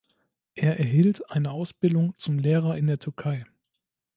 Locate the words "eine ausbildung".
1.29-2.17